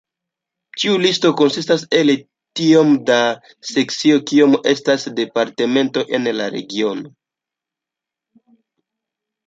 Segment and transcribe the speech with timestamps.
[0.83, 2.13] Ĉiu listo konsistas el
[2.61, 3.19] tiom da
[3.73, 7.17] sekcioj kiom estas departementoj en la regiono.